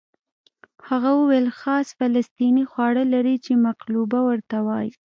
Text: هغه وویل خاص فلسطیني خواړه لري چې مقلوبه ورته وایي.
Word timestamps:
هغه 0.89 1.11
وویل 1.19 1.47
خاص 1.59 1.87
فلسطیني 1.99 2.63
خواړه 2.71 3.03
لري 3.13 3.35
چې 3.45 3.61
مقلوبه 3.67 4.19
ورته 4.29 4.57
وایي. 4.67 4.91